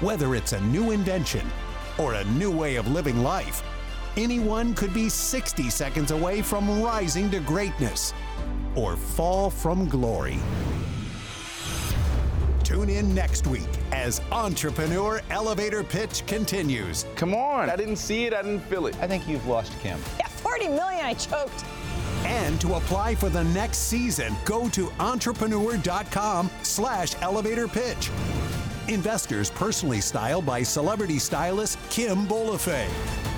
[0.01, 1.51] Whether it's a new invention
[1.97, 3.62] or a new way of living life,
[4.18, 8.12] anyone could be 60 seconds away from rising to greatness
[8.74, 10.38] or fall from glory.
[12.62, 17.07] Tune in next week as Entrepreneur Elevator Pitch continues.
[17.14, 17.70] Come on.
[17.70, 18.97] I didn't see it, I didn't feel it.
[19.01, 19.99] I think you've lost Kim.
[20.18, 21.64] Yeah, 40 million, I choked.
[22.26, 28.11] And to apply for the next season, go to entrepreneur.com slash elevator pitch.
[28.89, 33.36] Investors personally styled by celebrity stylist Kim Bolafay.